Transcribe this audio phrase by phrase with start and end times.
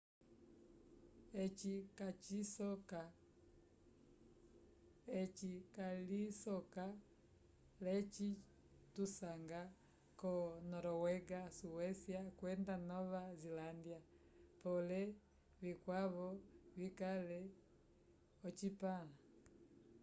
[5.15, 6.85] eci calisoka
[7.83, 8.29] l'eci
[8.95, 9.61] tusanga
[10.21, 10.33] ko
[10.69, 13.99] noruega suécia kwenda nova zelândia
[14.61, 15.01] pole
[15.61, 16.27] vikwavo
[16.77, 17.41] vikale
[18.47, 19.15] ocipãla